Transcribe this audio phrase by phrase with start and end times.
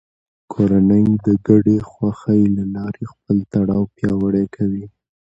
[0.51, 4.85] کورنۍ د ګډې خوښۍ له لارې خپل تړاو پیاوړی کوي